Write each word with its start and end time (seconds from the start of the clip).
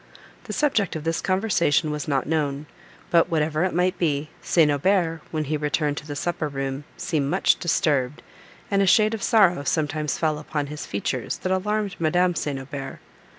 The 0.45 0.51
subject 0.53 0.95
of 0.95 1.03
this 1.03 1.21
conversation 1.21 1.91
was 1.91 2.07
not 2.07 2.25
known; 2.25 2.65
but, 3.11 3.29
whatever 3.29 3.63
it 3.63 3.71
might 3.75 3.99
be, 3.99 4.31
St. 4.41 4.71
Aubert, 4.71 5.21
when 5.29 5.43
he 5.43 5.57
returned 5.57 5.95
to 5.97 6.07
the 6.07 6.15
supper 6.15 6.47
room, 6.49 6.85
seemed 6.97 7.29
much 7.29 7.57
disturbed, 7.57 8.23
and 8.71 8.81
a 8.81 8.87
shade 8.87 9.13
of 9.13 9.21
sorrow 9.21 9.63
sometimes 9.63 10.17
fell 10.17 10.39
upon 10.39 10.65
his 10.73 10.87
features 10.87 11.37
that 11.43 11.51
alarmed 11.51 11.97
Madame 11.99 12.33
St. 12.33 12.57
Aubert. 12.57 12.97